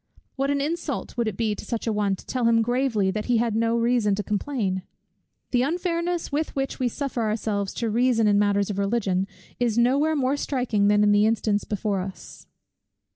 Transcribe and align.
What 0.35 0.49
an 0.49 0.59
insult 0.61 1.15
would 1.15 1.27
it 1.27 1.37
be 1.37 1.53
to 1.53 1.63
such 1.63 1.85
an 1.85 1.93
one, 1.93 2.15
to 2.15 2.25
tell 2.25 2.45
him 2.45 2.63
gravely 2.63 3.11
that 3.11 3.25
he 3.25 3.37
had 3.37 3.55
no 3.55 3.77
reason 3.77 4.15
to 4.15 4.23
complain! 4.23 4.81
The 5.51 5.61
unfairness, 5.61 6.31
with 6.31 6.55
which 6.55 6.79
we 6.79 6.87
suffer 6.87 7.21
ourselves 7.21 7.71
to 7.75 7.89
reason 7.91 8.25
in 8.25 8.39
matters 8.39 8.71
of 8.71 8.79
Religion, 8.79 9.27
is 9.59 9.77
no 9.77 9.99
where 9.99 10.15
more 10.15 10.37
striking 10.37 10.87
than 10.87 11.03
in 11.03 11.11
the 11.11 11.27
instance 11.27 11.65
before 11.65 11.99
us. 11.99 12.47